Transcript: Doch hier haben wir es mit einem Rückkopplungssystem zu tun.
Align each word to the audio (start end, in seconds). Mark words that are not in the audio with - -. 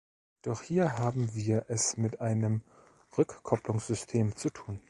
Doch 0.41 0.63
hier 0.63 0.97
haben 0.97 1.35
wir 1.35 1.65
es 1.67 1.95
mit 1.95 2.21
einem 2.21 2.63
Rückkopplungssystem 3.19 4.35
zu 4.35 4.49
tun. 4.49 4.79